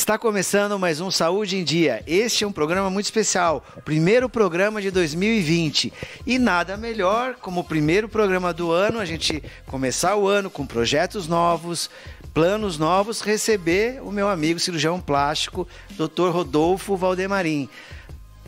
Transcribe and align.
Está 0.00 0.16
começando 0.16 0.78
mais 0.78 0.98
um 0.98 1.10
Saúde 1.10 1.58
em 1.58 1.62
Dia. 1.62 2.02
Este 2.06 2.42
é 2.42 2.46
um 2.46 2.52
programa 2.52 2.88
muito 2.88 3.04
especial, 3.04 3.62
primeiro 3.84 4.30
programa 4.30 4.80
de 4.80 4.90
2020. 4.90 5.92
E 6.26 6.38
nada 6.38 6.74
melhor, 6.78 7.34
como 7.34 7.60
o 7.60 7.64
primeiro 7.64 8.08
programa 8.08 8.50
do 8.50 8.72
ano, 8.72 8.98
a 8.98 9.04
gente 9.04 9.42
começar 9.66 10.16
o 10.16 10.26
ano 10.26 10.48
com 10.48 10.66
projetos 10.66 11.28
novos, 11.28 11.90
planos 12.32 12.78
novos, 12.78 13.20
receber 13.20 14.02
o 14.02 14.10
meu 14.10 14.30
amigo 14.30 14.58
cirurgião 14.58 14.98
plástico, 14.98 15.68
Dr. 15.90 16.30
Rodolfo 16.30 16.96
Valdemarim. 16.96 17.68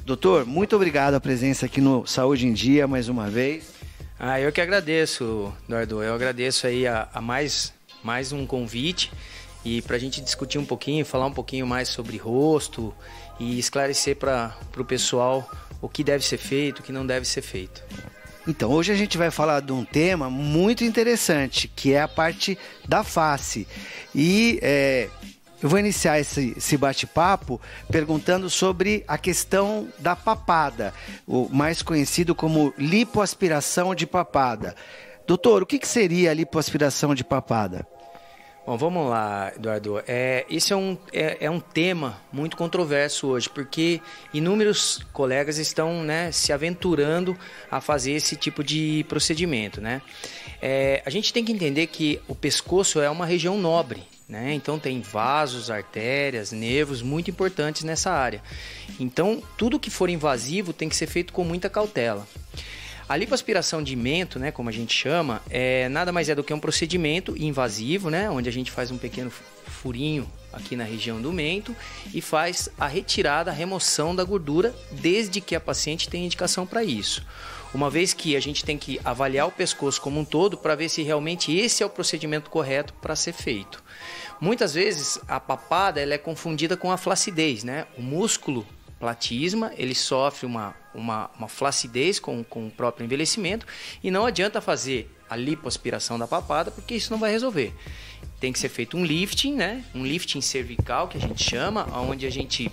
Doutor, 0.06 0.46
muito 0.46 0.74
obrigado 0.74 1.14
a 1.14 1.20
presença 1.20 1.66
aqui 1.66 1.82
no 1.82 2.06
Saúde 2.06 2.46
em 2.46 2.54
Dia 2.54 2.88
mais 2.88 3.10
uma 3.10 3.28
vez. 3.28 3.74
Ah, 4.18 4.40
eu 4.40 4.50
que 4.50 4.60
agradeço, 4.62 5.52
Eduardo. 5.66 6.02
Eu 6.02 6.14
agradeço 6.14 6.66
aí 6.66 6.86
a, 6.86 7.10
a 7.12 7.20
mais, 7.20 7.74
mais 8.02 8.32
um 8.32 8.46
convite 8.46 9.12
e 9.64 9.82
para 9.82 9.96
a 9.96 9.98
gente 9.98 10.20
discutir 10.20 10.58
um 10.58 10.64
pouquinho, 10.64 11.04
falar 11.04 11.26
um 11.26 11.32
pouquinho 11.32 11.66
mais 11.66 11.88
sobre 11.88 12.16
rosto 12.16 12.94
e 13.38 13.58
esclarecer 13.58 14.16
para 14.16 14.54
o 14.76 14.84
pessoal 14.84 15.48
o 15.80 15.88
que 15.88 16.04
deve 16.04 16.24
ser 16.24 16.38
feito, 16.38 16.80
o 16.80 16.82
que 16.82 16.92
não 16.92 17.06
deve 17.06 17.26
ser 17.26 17.42
feito. 17.42 17.82
Então, 18.46 18.70
hoje 18.72 18.90
a 18.90 18.96
gente 18.96 19.16
vai 19.16 19.30
falar 19.30 19.60
de 19.60 19.72
um 19.72 19.84
tema 19.84 20.28
muito 20.28 20.82
interessante, 20.82 21.68
que 21.68 21.92
é 21.92 22.00
a 22.00 22.08
parte 22.08 22.58
da 22.86 23.04
face. 23.04 23.68
E 24.12 24.58
é, 24.60 25.08
eu 25.62 25.68
vou 25.68 25.78
iniciar 25.78 26.18
esse, 26.18 26.54
esse 26.56 26.76
bate-papo 26.76 27.60
perguntando 27.88 28.50
sobre 28.50 29.04
a 29.06 29.16
questão 29.16 29.88
da 30.00 30.16
papada, 30.16 30.92
o 31.24 31.48
mais 31.50 31.82
conhecido 31.82 32.34
como 32.34 32.74
lipoaspiração 32.76 33.94
de 33.94 34.08
papada. 34.08 34.74
Doutor, 35.24 35.62
o 35.62 35.66
que, 35.66 35.78
que 35.78 35.86
seria 35.86 36.32
a 36.32 36.34
lipoaspiração 36.34 37.14
de 37.14 37.22
papada? 37.22 37.86
Bom, 38.64 38.76
vamos 38.76 39.10
lá, 39.10 39.52
Eduardo. 39.56 40.00
É, 40.06 40.46
esse 40.48 40.72
é 40.72 40.76
um, 40.76 40.96
é, 41.12 41.38
é, 41.40 41.50
um 41.50 41.58
tema 41.58 42.20
muito 42.32 42.56
controverso 42.56 43.26
hoje, 43.26 43.48
porque 43.48 44.00
inúmeros 44.32 45.00
colegas 45.12 45.58
estão 45.58 46.04
né, 46.04 46.30
se 46.30 46.52
aventurando 46.52 47.36
a 47.68 47.80
fazer 47.80 48.12
esse 48.12 48.36
tipo 48.36 48.62
de 48.62 49.04
procedimento. 49.08 49.80
Né? 49.80 50.00
É, 50.60 51.02
a 51.04 51.10
gente 51.10 51.32
tem 51.32 51.44
que 51.44 51.50
entender 51.50 51.88
que 51.88 52.20
o 52.28 52.36
pescoço 52.36 53.00
é 53.00 53.10
uma 53.10 53.26
região 53.26 53.58
nobre, 53.58 54.04
né? 54.28 54.54
então 54.54 54.78
tem 54.78 55.00
vasos, 55.00 55.68
artérias, 55.68 56.52
nervos 56.52 57.02
muito 57.02 57.32
importantes 57.32 57.82
nessa 57.82 58.12
área. 58.12 58.40
Então, 59.00 59.42
tudo 59.58 59.80
que 59.80 59.90
for 59.90 60.08
invasivo 60.08 60.72
tem 60.72 60.88
que 60.88 60.94
ser 60.94 61.08
feito 61.08 61.32
com 61.32 61.42
muita 61.42 61.68
cautela. 61.68 62.28
A 63.12 63.16
lipoaspiração 63.18 63.82
de 63.82 63.94
mento, 63.94 64.38
né, 64.38 64.50
como 64.50 64.70
a 64.70 64.72
gente 64.72 64.94
chama, 64.94 65.42
é 65.50 65.86
nada 65.90 66.10
mais 66.10 66.30
é 66.30 66.34
do 66.34 66.42
que 66.42 66.54
um 66.54 66.58
procedimento 66.58 67.36
invasivo, 67.36 68.08
né, 68.08 68.30
onde 68.30 68.48
a 68.48 68.52
gente 68.52 68.70
faz 68.70 68.90
um 68.90 68.96
pequeno 68.96 69.30
furinho 69.30 70.26
aqui 70.50 70.74
na 70.76 70.84
região 70.84 71.20
do 71.20 71.30
mento 71.30 71.76
e 72.14 72.22
faz 72.22 72.70
a 72.78 72.86
retirada, 72.86 73.50
a 73.50 73.54
remoção 73.54 74.16
da 74.16 74.24
gordura, 74.24 74.74
desde 74.92 75.42
que 75.42 75.54
a 75.54 75.60
paciente 75.60 76.08
tenha 76.08 76.24
indicação 76.24 76.66
para 76.66 76.82
isso. 76.82 77.22
Uma 77.74 77.90
vez 77.90 78.14
que 78.14 78.34
a 78.34 78.40
gente 78.40 78.64
tem 78.64 78.78
que 78.78 78.98
avaliar 79.04 79.46
o 79.46 79.52
pescoço 79.52 80.00
como 80.00 80.18
um 80.18 80.24
todo 80.24 80.56
para 80.56 80.74
ver 80.74 80.88
se 80.88 81.02
realmente 81.02 81.54
esse 81.54 81.82
é 81.82 81.86
o 81.86 81.90
procedimento 81.90 82.48
correto 82.48 82.94
para 82.94 83.14
ser 83.14 83.34
feito. 83.34 83.84
Muitas 84.40 84.72
vezes 84.72 85.20
a 85.28 85.38
papada 85.38 86.00
ela 86.00 86.14
é 86.14 86.18
confundida 86.18 86.78
com 86.78 86.90
a 86.90 86.96
flacidez, 86.96 87.62
né? 87.62 87.86
O 87.98 88.00
músculo 88.00 88.66
platisma, 89.02 89.72
ele 89.76 89.96
sofre 89.96 90.46
uma, 90.46 90.76
uma, 90.94 91.28
uma 91.36 91.48
flacidez 91.48 92.20
com, 92.20 92.44
com 92.44 92.68
o 92.68 92.70
próprio 92.70 93.04
envelhecimento 93.04 93.66
e 94.00 94.12
não 94.12 94.24
adianta 94.24 94.60
fazer 94.60 95.10
a 95.28 95.34
lipoaspiração 95.34 96.16
da 96.16 96.28
papada 96.28 96.70
porque 96.70 96.94
isso 96.94 97.10
não 97.10 97.18
vai 97.18 97.32
resolver 97.32 97.74
tem 98.40 98.52
que 98.52 98.58
ser 98.58 98.68
feito 98.68 98.96
um 98.96 99.04
lifting, 99.04 99.54
né? 99.54 99.84
Um 99.94 100.04
lifting 100.04 100.40
cervical 100.40 101.06
que 101.06 101.16
a 101.16 101.20
gente 101.20 101.48
chama, 101.48 101.86
onde 101.96 102.26
a 102.26 102.30
gente, 102.30 102.70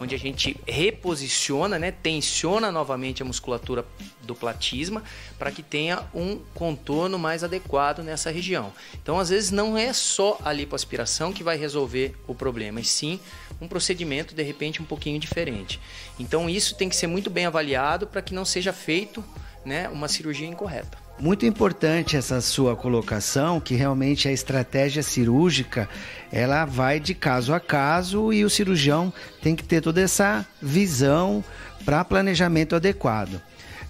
onde 0.00 0.14
a 0.14 0.18
gente 0.18 0.56
reposiciona, 0.66 1.78
né? 1.78 1.90
Tensiona 1.90 2.72
novamente 2.72 3.22
a 3.22 3.24
musculatura 3.26 3.84
do 4.22 4.34
platisma 4.34 5.02
para 5.38 5.50
que 5.50 5.62
tenha 5.62 6.02
um 6.14 6.38
contorno 6.54 7.18
mais 7.18 7.44
adequado 7.44 8.02
nessa 8.02 8.30
região. 8.30 8.72
Então, 8.94 9.18
às 9.18 9.28
vezes 9.28 9.50
não 9.50 9.76
é 9.76 9.92
só 9.92 10.38
a 10.42 10.52
lipoaspiração 10.52 11.34
que 11.34 11.44
vai 11.44 11.58
resolver 11.58 12.16
o 12.26 12.34
problema, 12.34 12.80
e 12.80 12.84
sim 12.84 13.20
um 13.60 13.68
procedimento 13.68 14.34
de 14.34 14.42
repente 14.42 14.80
um 14.80 14.86
pouquinho 14.86 15.18
diferente. 15.18 15.78
Então, 16.18 16.48
isso 16.48 16.74
tem 16.76 16.88
que 16.88 16.96
ser 16.96 17.06
muito 17.06 17.28
bem 17.28 17.46
avaliado 17.46 18.06
para 18.06 18.22
que 18.22 18.32
não 18.32 18.44
seja 18.44 18.72
feito, 18.72 19.22
né, 19.64 19.88
uma 19.88 20.08
cirurgia 20.08 20.46
incorreta. 20.46 21.04
Muito 21.18 21.46
importante 21.46 22.16
essa 22.16 22.40
sua 22.40 22.74
colocação, 22.74 23.60
que 23.60 23.74
realmente 23.74 24.26
a 24.26 24.32
estratégia 24.32 25.02
cirúrgica 25.02 25.88
ela 26.32 26.64
vai 26.64 26.98
de 26.98 27.14
caso 27.14 27.54
a 27.54 27.60
caso 27.60 28.32
e 28.32 28.44
o 28.44 28.50
cirurgião 28.50 29.12
tem 29.40 29.54
que 29.54 29.62
ter 29.62 29.80
toda 29.80 30.00
essa 30.00 30.44
visão 30.60 31.44
para 31.84 32.04
planejamento 32.04 32.74
adequado. 32.74 33.40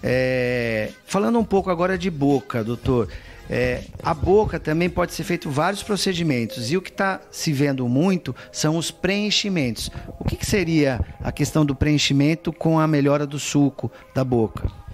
É, 0.03 0.91
falando 1.05 1.39
um 1.39 1.43
pouco 1.43 1.71
agora 1.71 1.97
de 1.97 2.11
boca, 2.11 2.63
doutor, 2.63 3.09
é, 3.49 3.81
a 4.03 4.13
boca 4.13 4.59
também 4.59 4.87
pode 4.87 5.13
ser 5.13 5.23
feito 5.23 5.49
vários 5.49 5.81
procedimentos 5.81 6.71
e 6.71 6.77
o 6.77 6.81
que 6.81 6.91
está 6.91 7.19
se 7.31 7.51
vendo 7.51 7.87
muito 7.87 8.35
são 8.51 8.77
os 8.77 8.91
preenchimentos. 8.91 9.89
O 10.19 10.25
que, 10.25 10.35
que 10.35 10.45
seria 10.45 10.99
a 11.23 11.31
questão 11.31 11.65
do 11.65 11.75
preenchimento 11.75 12.53
com 12.53 12.79
a 12.79 12.87
melhora 12.87 13.25
do 13.25 13.39
suco 13.39 13.91
da 14.13 14.23
boca? 14.23 14.84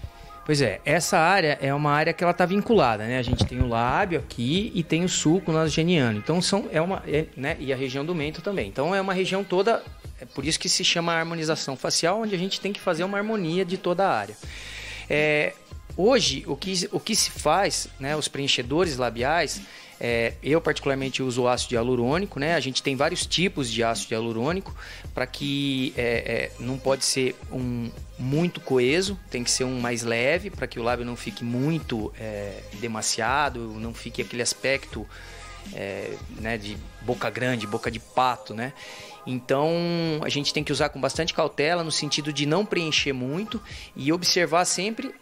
Pois 0.44 0.62
é, 0.62 0.81
essa 0.84 1.19
área 1.19 1.57
é 1.62 1.74
uma 1.74 1.91
área 1.91 2.13
que 2.13 2.24
ela 2.24 2.31
está 2.31 2.46
vinculada, 2.46 3.06
né? 3.06 3.19
A 3.19 3.22
gente 3.22 3.46
tem 3.46 3.59
o 3.62 3.68
lábio 3.68 4.19
aqui 4.19 4.72
e 4.74 4.84
tem 4.84 5.03
o 5.03 5.09
sulco 5.09 5.52
nasogeniano. 5.52 6.18
Então 6.18 6.41
são 6.41 6.68
é 6.72 6.81
uma, 6.81 7.03
é, 7.07 7.25
né? 7.38 7.56
E 7.59 7.72
a 7.72 7.75
região 7.75 8.03
do 8.03 8.16
mento 8.16 8.41
também. 8.41 8.68
Então 8.68 8.94
é 8.94 9.00
uma 9.00 9.13
região 9.13 9.44
toda, 9.44 9.84
é 10.19 10.25
por 10.25 10.44
isso 10.44 10.59
que 10.59 10.68
se 10.68 10.84
chama 10.84 11.13
harmonização 11.13 11.78
facial, 11.78 12.22
onde 12.22 12.34
a 12.34 12.38
gente 12.40 12.59
tem 12.59 12.74
que 12.74 12.80
fazer 12.80 13.03
uma 13.03 13.18
harmonia 13.18 13.63
de 13.63 13.78
toda 13.78 14.07
a 14.07 14.18
área. 14.18 14.35
É, 15.07 15.53
hoje 15.96 16.44
o 16.47 16.56
que, 16.56 16.90
o 16.91 17.00
que 17.00 17.16
se 17.16 17.30
faz, 17.30 17.88
né? 18.00 18.16
Os 18.16 18.28
preenchedores 18.28 18.97
labiais 18.97 19.62
é, 20.03 20.34
eu 20.41 20.59
particularmente 20.59 21.22
uso 21.22 21.47
ácido 21.47 21.75
hialurônico, 21.75 22.39
né? 22.39 22.56
A 22.56 22.59
gente 22.59 22.81
tem 22.81 22.95
vários 22.95 23.23
tipos 23.23 23.69
de 23.69 23.84
ácido 23.84 24.16
hialurônico 24.16 24.75
para 25.13 25.28
que 25.28 25.94
é, 25.95 26.01
é, 26.03 26.51
não 26.59 26.79
pode 26.79 27.06
ser 27.06 27.35
um 27.51 27.91
muito 28.17 28.59
coeso, 28.59 29.19
tem 29.29 29.44
que 29.44 29.51
ser 29.51 29.63
um 29.63 29.79
mais 29.79 30.01
leve 30.01 30.50
para 30.50 30.66
que 30.66 30.79
o 30.79 30.84
lábio 30.84 31.06
não 31.06 31.16
fique 31.16 31.44
muito 31.44 32.12
é, 32.19 32.63
demasiado, 32.79 33.59
não 33.79 33.94
fique 33.94 34.23
aquele 34.23 34.41
aspecto 34.41 35.07
é, 35.72 36.16
né, 36.39 36.57
de 36.57 36.75
boca 37.01 37.29
grande, 37.29 37.68
boca 37.68 37.91
de 37.91 38.00
pato, 38.00 38.56
né? 38.56 38.73
Então 39.28 39.72
a 40.23 40.29
gente 40.29 40.51
tem 40.51 40.63
que 40.63 40.72
usar 40.72 40.89
com 40.89 41.00
bastante 41.00 41.31
cautela 41.31 41.83
no 41.83 41.91
sentido 41.91 42.33
de 42.33 42.47
não 42.47 42.66
preencher 42.66 43.13
muito 43.13 43.62
e 43.95 44.12
observar 44.12 44.66
sempre 44.66 45.13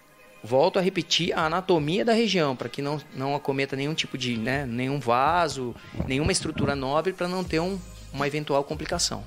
volto 0.43 0.79
a 0.79 0.81
repetir 0.81 1.37
a 1.37 1.45
anatomia 1.45 2.05
da 2.05 2.13
região 2.13 2.55
para 2.55 2.69
que 2.69 2.81
não, 2.81 2.99
não 3.15 3.35
acometa 3.35 3.75
nenhum 3.75 3.93
tipo 3.93 4.17
de 4.17 4.37
né, 4.37 4.65
nenhum 4.65 4.99
vaso, 4.99 5.75
nenhuma 6.07 6.31
estrutura 6.31 6.75
nobre 6.75 7.13
para 7.13 7.27
não 7.27 7.43
ter 7.43 7.59
um, 7.59 7.79
uma 8.13 8.27
eventual 8.27 8.63
complicação. 8.63 9.23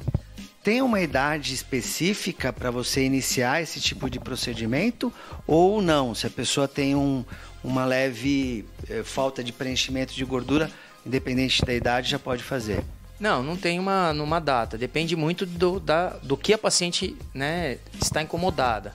Tem 0.62 0.81
uma 0.81 1.00
idade 1.00 1.53
específica 1.53 2.53
para 2.53 2.70
você 2.70 3.05
iniciar 3.05 3.61
esse 3.61 3.81
tipo 3.81 4.09
de 4.09 4.20
procedimento 4.20 5.12
ou 5.44 5.82
não? 5.82 6.14
Se 6.14 6.26
a 6.26 6.31
pessoa 6.31 6.69
tem 6.69 6.94
um, 6.94 7.25
uma 7.65 7.85
leve 7.85 8.65
eh, 8.88 9.03
falta 9.03 9.43
de 9.43 9.53
preenchimento 9.53 10.15
de 10.15 10.25
gordura, 10.25 10.70
independente 11.05 11.65
da 11.65 11.75
idade, 11.75 12.11
já 12.11 12.19
pode 12.19 12.44
fazer? 12.44 12.85
Não, 13.19 13.43
não 13.43 13.56
tem 13.56 13.79
uma, 13.79 14.12
uma 14.12 14.41
data. 14.41 14.79
Depende 14.79 15.15
muito 15.17 15.44
do, 15.44 15.79
da, 15.79 16.11
do 16.23 16.37
que 16.37 16.53
a 16.53 16.58
paciente 16.58 17.17
né, 17.35 17.79
está 18.00 18.23
incomodada. 18.23 18.94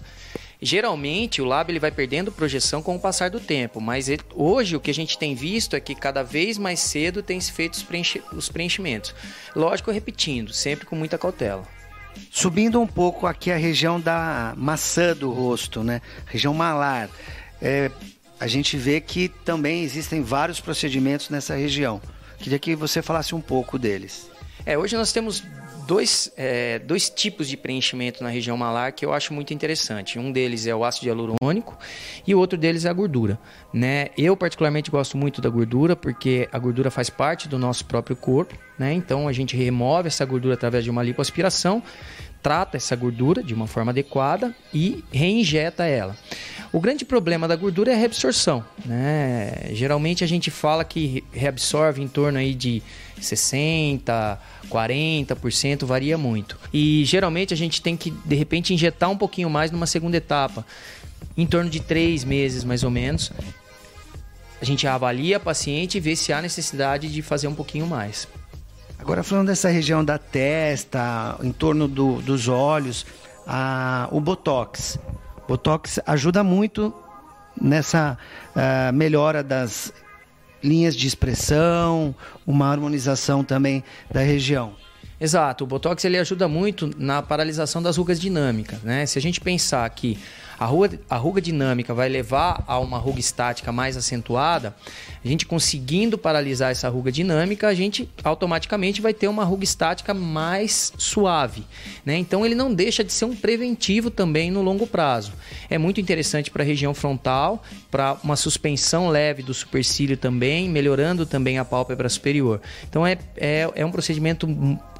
Geralmente 0.61 1.41
o 1.41 1.45
lábio 1.45 1.73
ele 1.73 1.79
vai 1.79 1.91
perdendo 1.91 2.31
projeção 2.31 2.81
com 2.81 2.95
o 2.95 2.99
passar 2.99 3.29
do 3.29 3.39
tempo, 3.39 3.79
mas 3.79 4.09
ele, 4.09 4.23
hoje 4.33 4.75
o 4.75 4.79
que 4.79 4.89
a 4.89 4.93
gente 4.93 5.17
tem 5.17 5.35
visto 5.35 5.75
é 5.75 5.79
que 5.79 5.93
cada 5.93 6.23
vez 6.23 6.57
mais 6.57 6.79
cedo 6.79 7.21
tem 7.21 7.39
se 7.39 7.51
feito 7.51 7.75
os, 7.75 7.83
preenchi, 7.83 8.23
os 8.33 8.49
preenchimentos. 8.49 9.13
Lógico, 9.55 9.91
repetindo, 9.91 10.51
sempre 10.51 10.85
com 10.85 10.95
muita 10.95 11.17
cautela. 11.17 11.63
Subindo 12.31 12.81
um 12.81 12.87
pouco 12.87 13.27
aqui 13.27 13.51
a 13.51 13.57
região 13.57 13.99
da 13.99 14.53
maçã 14.57 15.15
do 15.15 15.31
rosto, 15.31 15.83
né? 15.83 16.01
Região 16.25 16.53
malar. 16.53 17.09
É, 17.61 17.91
a 18.39 18.47
gente 18.47 18.75
vê 18.77 18.99
que 18.99 19.29
também 19.29 19.83
existem 19.83 20.23
vários 20.23 20.59
procedimentos 20.59 21.29
nessa 21.29 21.55
região. 21.55 22.01
Queria 22.39 22.57
que 22.57 22.75
você 22.75 23.03
falasse 23.03 23.35
um 23.35 23.41
pouco 23.41 23.77
deles. 23.77 24.29
É, 24.65 24.77
hoje 24.77 24.95
nós 24.95 25.11
temos 25.11 25.43
dois, 25.87 26.31
é, 26.35 26.79
dois 26.79 27.09
tipos 27.09 27.47
de 27.47 27.55
preenchimento 27.55 28.21
na 28.21 28.29
região 28.29 28.57
malar 28.57 28.91
que 28.91 29.05
eu 29.05 29.13
acho 29.13 29.33
muito 29.33 29.53
interessante. 29.53 30.19
Um 30.19 30.31
deles 30.31 30.67
é 30.67 30.75
o 30.75 30.83
ácido 30.83 31.07
hialurônico 31.07 31.77
e 32.27 32.35
o 32.35 32.39
outro 32.39 32.57
deles 32.57 32.83
é 32.83 32.89
a 32.89 32.93
gordura. 32.93 33.39
Né? 33.73 34.09
Eu, 34.17 34.35
particularmente, 34.35 34.91
gosto 34.91 35.17
muito 35.17 35.41
da 35.41 35.49
gordura 35.49 35.95
porque 35.95 36.49
a 36.51 36.59
gordura 36.59 36.91
faz 36.91 37.09
parte 37.09 37.47
do 37.47 37.57
nosso 37.57 37.85
próprio 37.85 38.15
corpo. 38.15 38.53
Né? 38.77 38.93
Então, 38.93 39.27
a 39.27 39.33
gente 39.33 39.55
remove 39.55 40.07
essa 40.07 40.23
gordura 40.25 40.53
através 40.53 40.83
de 40.83 40.91
uma 40.91 41.01
lipoaspiração, 41.01 41.81
trata 42.47 42.77
essa 42.77 42.95
gordura 42.95 43.43
de 43.43 43.53
uma 43.53 43.67
forma 43.67 43.91
adequada 43.91 44.55
e 44.73 45.03
reinjeta 45.11 45.83
ela. 45.83 46.15
O 46.71 46.79
grande 46.79 47.03
problema 47.03 47.45
da 47.45 47.57
gordura 47.57 47.91
é 47.91 47.93
a 47.93 47.97
reabsorção. 47.97 48.63
Né? 48.85 49.51
Geralmente 49.73 50.23
a 50.23 50.27
gente 50.27 50.49
fala 50.49 50.85
que 50.85 51.25
reabsorve 51.33 52.01
em 52.01 52.07
torno 52.07 52.39
aí 52.39 52.53
de 52.53 52.81
60%, 53.19 54.37
40%, 54.69 55.83
varia 55.83 56.17
muito. 56.17 56.57
E 56.73 57.03
geralmente 57.03 57.53
a 57.53 57.57
gente 57.57 57.81
tem 57.81 57.97
que, 57.97 58.11
de 58.11 58.35
repente, 58.37 58.73
injetar 58.73 59.09
um 59.09 59.17
pouquinho 59.17 59.49
mais 59.49 59.69
numa 59.69 59.85
segunda 59.85 60.15
etapa, 60.15 60.65
em 61.35 61.45
torno 61.45 61.69
de 61.69 61.81
três 61.81 62.23
meses 62.23 62.63
mais 62.63 62.81
ou 62.81 62.89
menos. 62.89 63.29
A 64.61 64.63
gente 64.63 64.87
avalia 64.87 65.35
a 65.35 65.39
paciente 65.41 65.97
e 65.97 65.99
vê 65.99 66.15
se 66.15 66.31
há 66.31 66.41
necessidade 66.41 67.11
de 67.11 67.21
fazer 67.21 67.49
um 67.49 67.55
pouquinho 67.55 67.85
mais. 67.85 68.25
Agora, 68.99 69.23
falando 69.23 69.47
dessa 69.47 69.69
região 69.69 70.03
da 70.03 70.17
testa, 70.17 71.37
em 71.41 71.51
torno 71.51 71.87
do, 71.87 72.21
dos 72.21 72.47
olhos, 72.47 73.05
a, 73.45 74.07
o 74.11 74.19
Botox. 74.19 74.99
Botox 75.47 75.99
ajuda 76.05 76.43
muito 76.43 76.93
nessa 77.59 78.17
uh, 78.55 78.93
melhora 78.93 79.41
das 79.41 79.93
linhas 80.63 80.95
de 80.95 81.07
expressão, 81.07 82.13
uma 82.45 82.69
harmonização 82.69 83.43
também 83.43 83.83
da 84.11 84.21
região. 84.21 84.73
Exato, 85.19 85.63
o 85.63 85.67
Botox 85.67 86.03
ele 86.05 86.17
ajuda 86.17 86.47
muito 86.47 86.91
na 86.97 87.21
paralisação 87.21 87.81
das 87.81 87.97
rugas 87.97 88.19
dinâmicas, 88.19 88.81
né? 88.83 89.05
Se 89.05 89.17
a 89.17 89.21
gente 89.21 89.41
pensar 89.41 89.89
que 89.89 90.19
a 90.59 90.65
ruga, 90.65 90.99
a 91.09 91.17
ruga 91.17 91.41
dinâmica 91.41 91.93
vai 91.93 92.09
levar 92.09 92.63
a 92.67 92.79
uma 92.79 92.97
ruga 92.97 93.19
estática 93.19 93.71
mais 93.71 93.95
acentuada, 93.95 94.75
a 95.23 95.27
gente 95.27 95.45
conseguindo 95.45 96.17
paralisar 96.17 96.71
essa 96.71 96.89
ruga 96.89 97.11
dinâmica, 97.11 97.67
a 97.67 97.73
gente 97.73 98.09
automaticamente 98.23 99.01
vai 99.01 99.13
ter 99.13 99.27
uma 99.27 99.43
ruga 99.43 99.63
estática 99.63 100.13
mais 100.13 100.93
suave. 100.97 101.63
Né? 102.05 102.17
Então 102.17 102.45
ele 102.45 102.55
não 102.55 102.73
deixa 102.73 103.03
de 103.03 103.11
ser 103.11 103.25
um 103.25 103.35
preventivo 103.35 104.09
também 104.09 104.49
no 104.49 104.61
longo 104.61 104.87
prazo. 104.87 105.33
É 105.69 105.77
muito 105.77 106.01
interessante 106.01 106.49
para 106.49 106.63
a 106.63 106.65
região 106.65 106.93
frontal, 106.93 107.61
para 107.91 108.17
uma 108.23 108.35
suspensão 108.35 109.09
leve 109.09 109.43
do 109.43 109.53
supercílio 109.53 110.17
também, 110.17 110.69
melhorando 110.69 111.25
também 111.25 111.59
a 111.59 111.65
pálpebra 111.65 112.09
superior. 112.09 112.61
Então 112.89 113.05
é, 113.05 113.17
é, 113.35 113.69
é 113.75 113.85
um 113.85 113.91
procedimento 113.91 114.47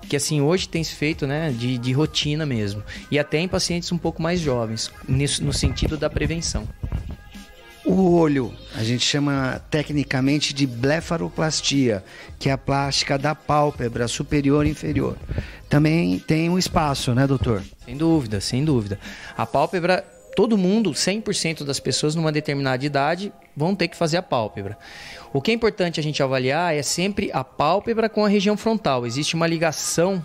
que 0.07 0.15
assim 0.15 0.42
hoje 0.42 0.68
tem 0.68 0.83
se 0.83 0.94
feito 0.94 1.27
né, 1.27 1.51
de, 1.51 1.77
de 1.77 1.92
rotina 1.92 2.45
mesmo. 2.45 2.83
E 3.12 3.19
até 3.19 3.39
em 3.39 3.48
pacientes 3.48 3.92
um 3.92 3.98
pouco 3.98 4.21
mais 4.21 4.39
jovens, 4.39 4.92
nisso, 5.07 5.44
no 5.48 5.54
sentido 5.54 5.98
da 5.98 6.10
prevenção. 6.10 6.68
O 7.86 8.12
olho, 8.12 8.54
a 8.76 8.84
gente 8.84 9.06
chama 9.06 9.62
tecnicamente 9.72 10.54
de 10.54 10.68
blefaroplastia, 10.68 12.04
que 12.38 12.50
é 12.50 12.52
a 12.52 12.58
plástica 12.58 13.18
da 13.18 13.34
pálpebra 13.34 14.10
superior 14.10 14.66
e 14.66 14.72
inferior. 14.72 15.18
Também 15.70 16.20
tem 16.20 16.50
um 16.50 16.60
espaço, 16.60 17.16
né, 17.16 17.26
doutor? 17.26 17.64
Sem 17.86 17.96
dúvida, 17.96 18.42
sem 18.42 18.66
dúvida. 18.66 19.00
A 19.38 19.46
pálpebra, 19.46 20.04
todo 20.36 20.58
mundo, 20.58 20.92
100% 20.92 21.64
das 21.64 21.80
pessoas 21.80 22.14
numa 22.14 22.32
determinada 22.32 22.86
idade 22.86 23.32
vão 23.56 23.74
ter 23.74 23.88
que 23.88 23.96
fazer 23.96 24.18
a 24.18 24.22
pálpebra. 24.22 24.78
O 25.32 25.42
que 25.42 25.52
é 25.52 25.54
importante 25.54 25.98
a 25.98 26.04
gente 26.04 26.22
avaliar 26.22 26.76
é 26.76 26.84
sempre 26.84 27.32
a 27.32 27.42
pálpebra 27.42 28.10
com 28.10 28.26
a 28.26 28.28
região 28.28 28.58
frontal. 28.58 29.06
Existe 29.06 29.34
uma 29.34 29.48
ligação 29.48 30.24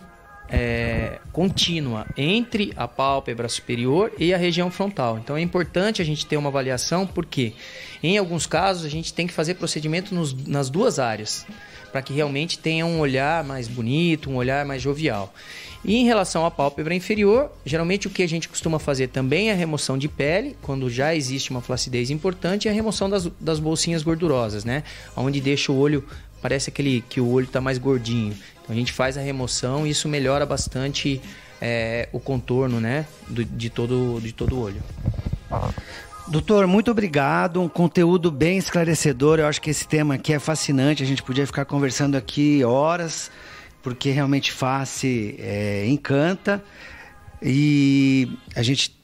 é, 0.49 1.21
contínua 1.33 2.07
entre 2.17 2.73
a 2.77 2.87
pálpebra 2.87 3.49
superior 3.49 4.13
e 4.19 4.35
a 4.35 4.37
região 4.37 4.71
frontal. 4.71 5.19
Então 5.19 5.37
é 5.37 5.41
importante 5.41 6.03
a 6.03 6.05
gente 6.05 6.27
ter 6.27 6.37
uma 6.37 6.51
avaliação, 6.51 7.07
porque 7.07 7.55
em 8.03 8.19
alguns 8.19 8.47
casos 8.47 8.85
a 8.85 8.89
gente 8.89 9.15
tem 9.15 9.27
que 9.27 9.33
fazer 9.33 9.55
procedimento 9.55 10.15
nos, 10.15 10.35
nas 10.47 10.69
duas 10.69 10.99
áreas, 10.99 11.47
para 11.91 12.03
que 12.03 12.13
realmente 12.13 12.59
tenha 12.59 12.85
um 12.87 13.01
olhar 13.01 13.45
mais 13.45 13.69
bonito, 13.69 14.31
um 14.31 14.37
olhar 14.37 14.65
mais 14.65 14.83
jovial. 14.83 15.33
E 15.85 15.97
em 15.97 16.05
relação 16.05 16.47
à 16.47 16.51
pálpebra 16.51 16.95
inferior, 16.95 17.51
geralmente 17.65 18.07
o 18.07 18.11
que 18.11 18.23
a 18.23 18.29
gente 18.29 18.49
costuma 18.49 18.79
fazer 18.79 19.09
também 19.09 19.51
é 19.51 19.53
a 19.53 19.57
remoção 19.57 19.99
de 19.99 20.09
pele, 20.09 20.57
quando 20.63 20.89
já 20.89 21.15
existe 21.15 21.51
uma 21.51 21.61
flacidez 21.61 22.09
importante, 22.09 22.67
e 22.67 22.69
a 22.69 22.73
remoção 22.73 23.11
das, 23.11 23.27
das 23.41 23.59
bolsinhas 23.59 24.03
gordurosas, 24.03 24.65
né? 24.65 24.85
Onde 25.17 25.41
deixa 25.41 25.73
o 25.73 25.77
olho, 25.77 26.05
parece 26.41 26.71
aquele 26.71 27.03
que 27.09 27.21
o 27.21 27.29
olho 27.29 27.47
está 27.47 27.61
mais 27.61 27.79
gordinho. 27.79 28.37
Então 28.63 28.75
a 28.75 28.79
gente 28.79 28.93
faz 28.93 29.17
a 29.17 29.21
remoção 29.21 29.87
e 29.87 29.91
isso 29.91 30.09
melhora 30.09 30.47
bastante 30.47 31.21
é, 31.61 32.09
o 32.13 32.21
contorno, 32.21 32.81
né? 32.81 33.07
Do, 33.29 33.45
de, 33.45 33.71
todo, 33.71 34.21
de 34.21 34.33
todo 34.33 34.57
o 34.57 34.61
olho. 34.61 34.83
Doutor, 36.29 36.67
muito 36.67 36.91
obrigado. 36.91 37.61
Um 37.61 37.69
conteúdo 37.69 38.31
bem 38.31 38.57
esclarecedor. 38.59 39.39
Eu 39.39 39.47
acho 39.47 39.61
que 39.61 39.71
esse 39.71 39.87
tema 39.87 40.15
aqui 40.15 40.33
é 40.33 40.39
fascinante. 40.39 41.03
A 41.03 41.07
gente 41.07 41.23
podia 41.23 41.47
ficar 41.47 41.65
conversando 41.65 42.17
aqui 42.17 42.65
horas 42.65 43.31
porque 43.83 44.11
realmente 44.11 44.53
face 44.53 45.35
é, 45.39 45.85
encanta 45.87 46.63
e 47.43 48.39
a 48.55 48.63
gente 48.63 49.02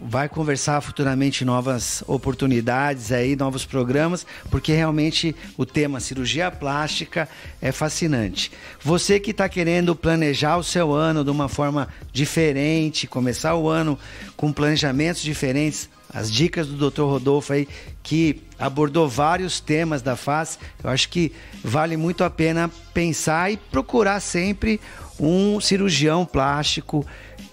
vai 0.00 0.28
conversar 0.28 0.80
futuramente 0.80 1.44
novas 1.44 2.02
oportunidades 2.06 3.12
aí, 3.12 3.36
novos 3.36 3.66
programas, 3.66 4.26
porque 4.50 4.72
realmente 4.72 5.36
o 5.56 5.66
tema 5.66 6.00
cirurgia 6.00 6.50
plástica 6.50 7.28
é 7.60 7.70
fascinante. 7.70 8.50
Você 8.82 9.20
que 9.20 9.32
está 9.32 9.48
querendo 9.48 9.94
planejar 9.94 10.56
o 10.56 10.64
seu 10.64 10.92
ano 10.92 11.22
de 11.22 11.30
uma 11.30 11.48
forma 11.48 11.88
diferente, 12.12 13.06
começar 13.06 13.54
o 13.54 13.68
ano 13.68 13.98
com 14.36 14.52
planejamentos 14.52 15.22
diferentes, 15.22 15.88
as 16.12 16.30
dicas 16.30 16.66
do 16.66 16.90
Dr. 16.90 17.02
Rodolfo 17.02 17.52
aí, 17.52 17.68
que 18.02 18.42
abordou 18.58 19.08
vários 19.08 19.60
temas 19.60 20.02
da 20.02 20.16
face, 20.16 20.58
eu 20.82 20.90
acho 20.90 21.08
que 21.08 21.32
vale 21.62 21.96
muito 21.96 22.24
a 22.24 22.30
pena 22.30 22.70
pensar 22.92 23.52
e 23.52 23.56
procurar 23.56 24.18
sempre 24.20 24.80
um 25.20 25.60
cirurgião 25.60 26.24
plástico 26.24 27.06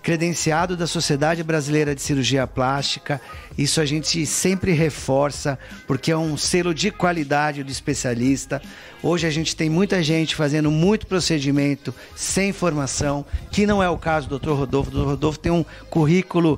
credenciado 0.08 0.78
da 0.78 0.88
Sociedade 0.88 1.44
Brasileira 1.44 1.94
de 1.94 2.02
Cirurgia 2.02 2.48
Plástica. 2.48 3.20
Isso 3.58 3.82
a 3.82 3.86
gente 3.86 4.26
sempre 4.26 4.72
reforça, 4.72 5.60
porque 5.86 6.14
é 6.14 6.18
um 6.18 6.38
selo 6.38 6.74
de 6.74 6.92
qualidade 6.92 7.62
do 7.62 7.70
especialista. 7.70 8.62
Hoje 9.04 9.28
a 9.28 9.30
gente 9.30 9.54
tem 9.54 9.70
muita 9.70 10.02
gente 10.02 10.34
fazendo 10.34 10.72
muito 10.72 11.08
procedimento 11.08 11.94
sem 12.16 12.54
formação, 12.54 13.26
que 13.52 13.66
não 13.66 13.84
é 13.84 13.90
o 13.90 13.98
caso 13.98 14.30
do 14.30 14.40
Dr. 14.40 14.52
Rodolfo. 14.52 14.92
O 14.92 14.94
Dr. 14.94 15.06
Rodolfo 15.10 15.40
tem 15.40 15.52
um 15.52 15.66
currículo 15.90 16.58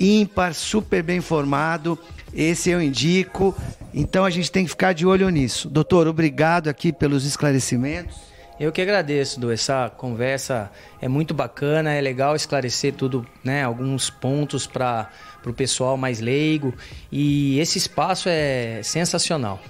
ímpar, 0.00 0.52
super 0.52 1.00
bem 1.00 1.20
formado. 1.20 1.96
Esse 2.34 2.70
eu 2.70 2.82
indico. 2.82 3.54
Então 3.94 4.24
a 4.24 4.30
gente 4.30 4.50
tem 4.50 4.64
que 4.64 4.70
ficar 4.70 4.92
de 4.94 5.06
olho 5.06 5.28
nisso. 5.28 5.70
Doutor, 5.70 6.08
obrigado 6.08 6.66
aqui 6.66 6.92
pelos 6.92 7.24
esclarecimentos. 7.24 8.33
Eu 8.58 8.70
que 8.70 8.80
agradeço, 8.80 9.40
Du. 9.40 9.50
Essa 9.50 9.90
conversa 9.90 10.70
é 11.00 11.08
muito 11.08 11.34
bacana, 11.34 11.92
é 11.92 12.00
legal 12.00 12.36
esclarecer 12.36 12.94
tudo, 12.94 13.26
né? 13.42 13.64
Alguns 13.64 14.10
pontos 14.10 14.64
para 14.64 15.10
o 15.44 15.52
pessoal 15.52 15.96
mais 15.96 16.20
leigo. 16.20 16.72
E 17.10 17.58
esse 17.58 17.78
espaço 17.78 18.28
é 18.28 18.80
sensacional. 18.82 19.60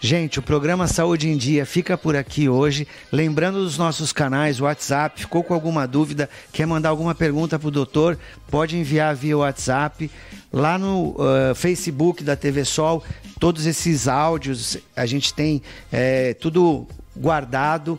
Gente, 0.00 0.38
o 0.38 0.42
programa 0.42 0.86
Saúde 0.86 1.30
em 1.30 1.36
Dia 1.38 1.64
fica 1.64 1.96
por 1.96 2.14
aqui 2.14 2.46
hoje. 2.46 2.86
Lembrando 3.10 3.64
dos 3.64 3.78
nossos 3.78 4.12
canais, 4.12 4.60
WhatsApp, 4.60 5.22
ficou 5.22 5.42
com 5.42 5.54
alguma 5.54 5.86
dúvida, 5.88 6.28
quer 6.52 6.66
mandar 6.66 6.90
alguma 6.90 7.14
pergunta 7.14 7.58
para 7.58 7.68
o 7.68 7.70
doutor, 7.70 8.18
pode 8.50 8.76
enviar 8.76 9.16
via 9.16 9.38
WhatsApp. 9.38 10.10
Lá 10.52 10.76
no 10.76 11.12
uh, 11.12 11.54
Facebook 11.54 12.22
da 12.22 12.36
TV 12.36 12.66
Sol, 12.66 13.02
todos 13.40 13.64
esses 13.64 14.06
áudios, 14.06 14.76
a 14.94 15.06
gente 15.06 15.32
tem 15.32 15.62
é, 15.90 16.34
tudo 16.34 16.86
guardado. 17.16 17.98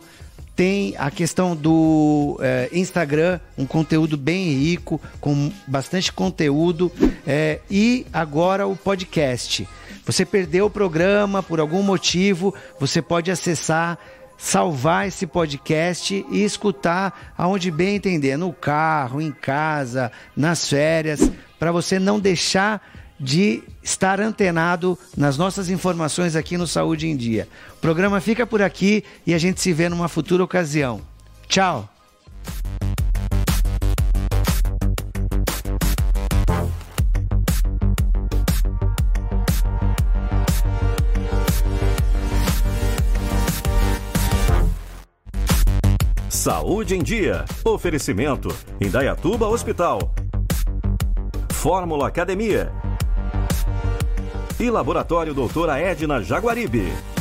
Tem 0.54 0.94
a 0.96 1.10
questão 1.10 1.54
do 1.54 2.38
é, 2.40 2.70
Instagram, 2.72 3.38
um 3.58 3.66
conteúdo 3.66 4.16
bem 4.16 4.52
rico, 4.54 5.00
com 5.20 5.52
bastante 5.66 6.10
conteúdo. 6.10 6.90
É, 7.26 7.60
e 7.70 8.06
agora 8.12 8.66
o 8.66 8.74
podcast. 8.74 9.68
Você 10.06 10.24
perdeu 10.24 10.66
o 10.66 10.70
programa 10.70 11.42
por 11.42 11.60
algum 11.60 11.82
motivo, 11.82 12.54
você 12.80 13.02
pode 13.02 13.30
acessar, 13.30 13.98
salvar 14.38 15.08
esse 15.08 15.26
podcast 15.26 16.24
e 16.30 16.44
escutar 16.44 17.34
aonde 17.36 17.70
bem 17.70 17.96
entender, 17.96 18.36
no 18.36 18.52
carro, 18.52 19.20
em 19.20 19.32
casa, 19.32 20.12
nas 20.34 20.68
férias, 20.70 21.30
para 21.58 21.72
você 21.72 21.98
não 21.98 22.20
deixar 22.20 22.80
de 23.18 23.62
estar 23.82 24.20
antenado 24.20 24.98
nas 25.16 25.36
nossas 25.36 25.70
informações 25.70 26.36
aqui 26.36 26.56
no 26.56 26.66
Saúde 26.66 27.06
em 27.06 27.16
Dia. 27.16 27.48
O 27.76 27.80
programa 27.80 28.20
fica 28.20 28.46
por 28.46 28.62
aqui 28.62 29.02
e 29.26 29.34
a 29.34 29.38
gente 29.38 29.60
se 29.60 29.72
vê 29.72 29.88
numa 29.88 30.08
futura 30.08 30.44
ocasião. 30.44 31.00
Tchau! 31.48 31.88
Saúde 46.46 46.94
em 46.94 47.02
Dia. 47.02 47.44
Oferecimento: 47.64 48.54
Indaiatuba 48.80 49.48
Hospital. 49.48 50.14
Fórmula 51.50 52.06
Academia. 52.06 52.72
E 54.58 54.70
Laboratório 54.70 55.34
Doutora 55.34 55.78
Edna 55.78 56.22
Jaguaribe. 56.22 57.15